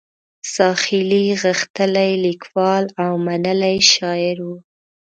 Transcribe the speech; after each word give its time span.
زاخیلي 0.55 1.25
غښتلی 1.41 2.11
لیکوال 2.25 2.85
او 3.03 3.11
منلی 3.25 3.77
شاعر 3.93 4.37
و. 4.47 4.51